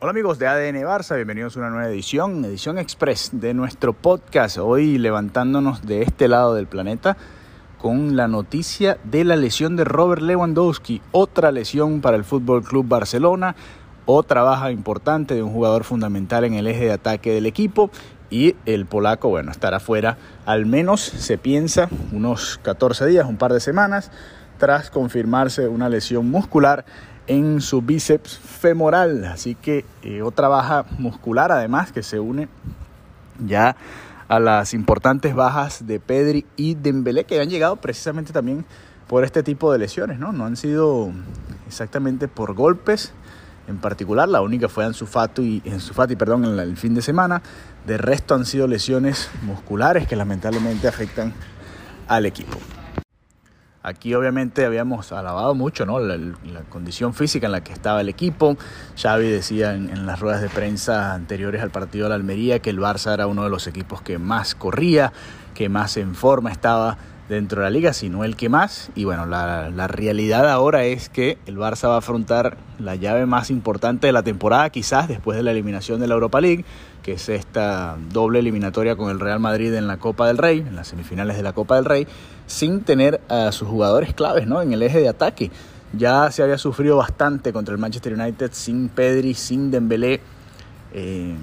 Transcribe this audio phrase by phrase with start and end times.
[0.00, 4.56] Hola amigos de ADN Barça, bienvenidos a una nueva edición, edición express de nuestro podcast.
[4.58, 7.16] Hoy levantándonos de este lado del planeta
[7.78, 12.86] con la noticia de la lesión de Robert Lewandowski, otra lesión para el Fútbol Club
[12.86, 13.56] Barcelona,
[14.06, 17.90] otra baja importante de un jugador fundamental en el eje de ataque del equipo
[18.30, 23.52] y el polaco, bueno, estará fuera al menos se piensa unos 14 días, un par
[23.52, 24.12] de semanas
[24.58, 26.84] tras confirmarse una lesión muscular
[27.28, 29.24] en su bíceps femoral.
[29.24, 32.48] Así que eh, otra baja muscular además que se une
[33.46, 33.76] ya
[34.26, 38.64] a las importantes bajas de Pedri y Dembélé que han llegado precisamente también
[39.06, 40.32] por este tipo de lesiones, ¿no?
[40.32, 41.12] No han sido
[41.66, 43.12] exactamente por golpes
[43.68, 47.42] en particular, la única fue Ansu Fati, Ansu Fati perdón, en el fin de semana.
[47.86, 51.34] De resto han sido lesiones musculares que lamentablemente afectan
[52.08, 52.56] al equipo.
[53.82, 56.00] Aquí obviamente habíamos alabado mucho ¿no?
[56.00, 56.18] la,
[56.68, 58.56] condición física en la que estaba el equipo.
[59.00, 62.78] Xavi decía en, las ruedas de prensa anteriores al partido de la Almería que el
[62.78, 65.12] Barça era uno de los equipos que más corría,
[65.54, 68.90] que más en forma estaba dentro de la liga, sino el que más.
[68.94, 73.26] Y bueno, la, la, realidad ahora es que el Barça va a afrontar la llave
[73.26, 76.64] más importante de la temporada, quizás después de la eliminación de la Europa League,
[77.02, 80.76] que es esta doble eliminatoria con el Real Madrid en la Copa del Rey, en
[80.76, 82.06] las semifinales de la Copa del Rey
[82.48, 84.60] sin tener a sus jugadores claves ¿no?
[84.60, 85.52] en el eje de ataque.
[85.92, 90.20] Ya se había sufrido bastante contra el Manchester United sin Pedri, sin Dembélé.
[90.92, 91.36] Eh,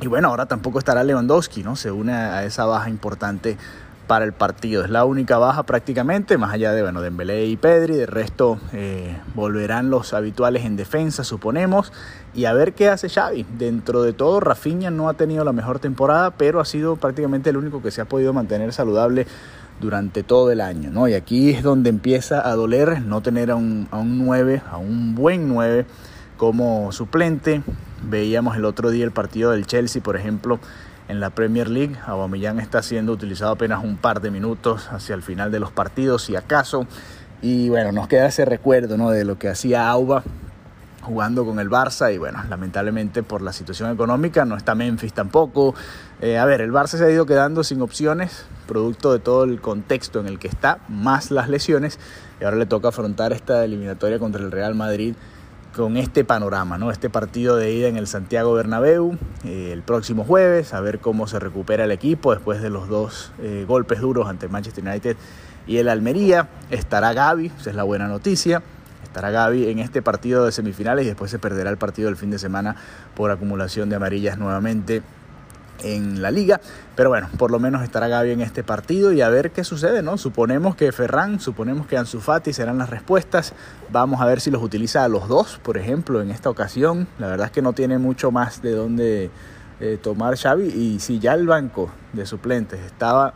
[0.00, 1.74] y bueno, ahora tampoco estará Lewandowski, ¿no?
[1.74, 3.56] Se une a esa baja importante
[4.06, 4.84] para el partido.
[4.84, 7.96] Es la única baja prácticamente, más allá de bueno, Dembélé y Pedri.
[7.96, 11.92] De resto eh, volverán los habituales en defensa, suponemos.
[12.34, 13.46] Y a ver qué hace Xavi.
[13.58, 17.56] Dentro de todo, Rafinha no ha tenido la mejor temporada, pero ha sido prácticamente el
[17.56, 19.26] único que se ha podido mantener saludable
[19.80, 20.90] durante todo el año.
[20.90, 21.08] ¿no?
[21.08, 24.78] Y aquí es donde empieza a doler no tener a un, a un 9, a
[24.78, 25.86] un buen 9
[26.36, 27.62] como suplente.
[28.02, 30.60] Veíamos el otro día el partido del Chelsea, por ejemplo,
[31.08, 31.96] en la Premier League.
[32.06, 36.22] Aubameyang está siendo utilizado apenas un par de minutos hacia el final de los partidos,
[36.22, 36.86] si acaso.
[37.42, 39.10] Y bueno, nos queda ese recuerdo ¿no?
[39.10, 40.22] de lo que hacía Auba
[41.06, 45.74] jugando con el Barça y bueno, lamentablemente por la situación económica no está Memphis tampoco.
[46.20, 49.60] Eh, a ver, el Barça se ha ido quedando sin opciones, producto de todo el
[49.60, 52.00] contexto en el que está, más las lesiones,
[52.40, 55.14] y ahora le toca afrontar esta eliminatoria contra el Real Madrid
[55.76, 56.90] con este panorama, ¿no?
[56.90, 61.26] Este partido de ida en el Santiago Bernabéu eh, el próximo jueves, a ver cómo
[61.26, 65.16] se recupera el equipo después de los dos eh, golpes duros ante Manchester United
[65.66, 66.48] y el Almería.
[66.70, 68.62] Estará Gaby, esa es la buena noticia
[69.02, 72.30] estará Gaby en este partido de semifinales y después se perderá el partido del fin
[72.30, 72.76] de semana
[73.14, 75.00] por acumulación de amarillas nuevamente
[75.82, 76.60] en la liga.
[76.94, 80.02] Pero bueno, por lo menos estará Gaby en este partido y a ver qué sucede,
[80.02, 80.18] ¿no?
[80.18, 83.52] Suponemos que Ferran, suponemos que Ansu Fati serán las respuestas.
[83.90, 87.06] Vamos a ver si los utiliza a los dos, por ejemplo, en esta ocasión.
[87.18, 89.30] La verdad es que no tiene mucho más de dónde
[89.80, 93.34] eh, tomar Xavi y si ya el banco de suplentes estaba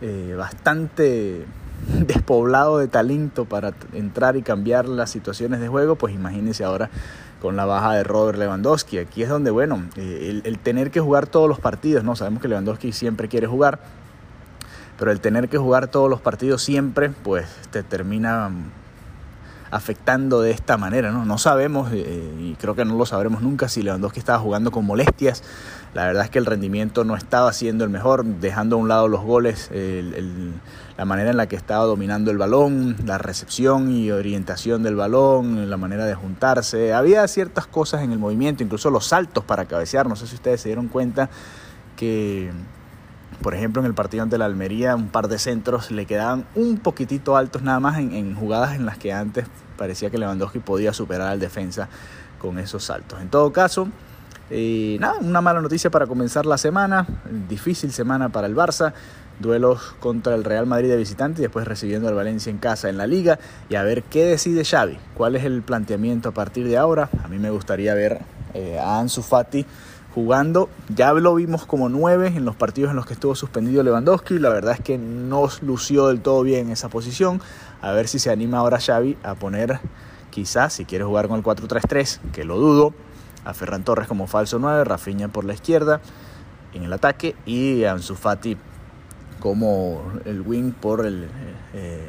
[0.00, 1.46] eh, bastante
[2.06, 6.90] despoblado de talento para entrar y cambiar las situaciones de juego, pues imagínense ahora
[7.40, 8.98] con la baja de Robert Lewandowski.
[8.98, 12.16] Aquí es donde, bueno, eh, el, tener que jugar todos los partidos, ¿no?
[12.16, 13.78] Sabemos que Lewandowski siempre quiere jugar,
[14.98, 18.50] pero el tener que jugar todos los partidos siempre, pues te termina
[19.70, 21.24] afectando de esta manera, ¿no?
[21.24, 24.86] No sabemos, eh, y creo que no lo sabremos nunca, si Lewandowski estaba jugando con
[24.86, 25.42] molestias.
[25.92, 29.08] La verdad es que el rendimiento no estaba siendo el mejor, dejando a un lado
[29.08, 29.70] los goles,
[30.96, 35.68] la manera en la que estaba dominando el balón, la recepción y orientación del balón,
[35.68, 36.94] la manera de juntarse.
[36.94, 40.08] Había ciertas cosas en el movimiento, incluso los saltos para cabecear.
[40.08, 41.28] No sé si ustedes se dieron cuenta
[41.96, 42.50] que
[43.42, 46.78] por ejemplo, en el partido ante la Almería, un par de centros le quedaban un
[46.78, 49.46] poquitito altos nada más en, jugadas en las que antes
[49.76, 51.88] parecía que Lewandowski podía superar al defensa
[52.40, 53.20] con esos saltos.
[53.20, 53.88] En todo caso,
[54.48, 57.06] eh, nada, una mala noticia para comenzar la semana,
[57.48, 58.94] difícil semana para el Barça,
[59.40, 62.96] duelos contra el Real Madrid de visitante y después recibiendo al Valencia en casa en
[62.96, 63.38] la liga
[63.68, 67.10] y a ver qué decide Xavi, cuál es el planteamiento a partir de ahora.
[67.22, 68.20] A mí me gustaría ver
[68.54, 69.66] eh, a Ansu Fati
[70.14, 70.70] jugando.
[70.94, 74.38] Ya lo vimos como nueve en los partidos en los que estuvo suspendido Lewandowski.
[74.38, 77.40] La verdad es que no lució del todo bien esa posición.
[77.82, 79.78] A ver si se anima ahora Xavi a poner,
[80.30, 82.94] quizás, si quiere jugar con el 4-3-3, que lo dudo,
[83.44, 86.00] a Ferran Torres como falso 9, Rafinha por la izquierda
[86.72, 88.56] en el ataque y a Ansu Fati
[89.40, 91.26] como el wing por el...
[91.74, 92.00] Eh,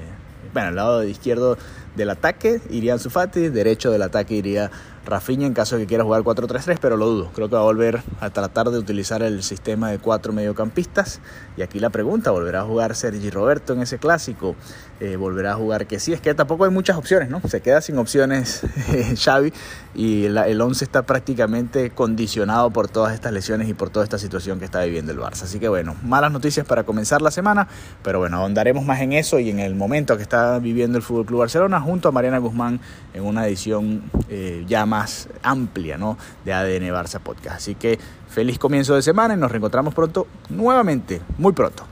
[0.53, 1.57] bueno, el lado izquierdo
[1.95, 4.71] del ataque iría Ansu Fati, derecho del ataque iría
[5.07, 7.31] Rafinha en caso de que quiera jugar 4-3-3, pero lo dudo.
[7.33, 11.19] Creo que va a volver a tratar de utilizar el sistema de cuatro mediocampistas.
[11.55, 14.55] Y aquí la pregunta, ¿volverá a jugar Sergi Roberto en ese clásico?
[14.99, 16.13] Eh, ¿Volverá a jugar que sí?
[16.13, 17.41] Es que tampoco hay muchas opciones, ¿no?
[17.47, 18.63] Se queda sin opciones
[19.23, 19.53] Xavi
[19.93, 24.59] y el 11 está prácticamente condicionado por todas estas lesiones y por toda esta situación
[24.59, 25.43] que está viviendo el Barça.
[25.43, 27.67] Así que bueno, malas noticias para comenzar la semana,
[28.03, 31.25] pero bueno, ahondaremos más en eso y en el momento que está viviendo el Fútbol
[31.25, 32.79] Club Barcelona junto a Mariana Guzmán
[33.13, 36.17] en una edición eh, ya más amplia ¿no?
[36.43, 37.57] de ADN Barça Podcast.
[37.57, 37.99] Así que
[38.29, 41.85] feliz comienzo de semana y nos reencontramos pronto nuevamente, muy pronto.